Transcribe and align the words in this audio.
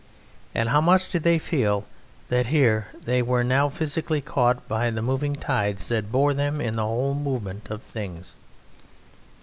And 0.55 0.69
how 0.69 0.81
much 0.81 1.09
did 1.11 1.21
they 1.21 1.37
feel 1.37 1.85
that 2.29 2.47
here 2.47 2.87
they 3.05 3.21
were 3.21 3.43
now 3.43 3.69
physically 3.69 4.19
caught 4.19 4.67
by 4.67 4.89
the 4.89 5.03
moving 5.03 5.35
tides 5.35 5.89
that 5.89 6.11
bore 6.11 6.33
them 6.33 6.59
in 6.59 6.75
the 6.75 6.83
whole 6.83 7.13
movement 7.13 7.69
of 7.69 7.83
things? 7.83 8.35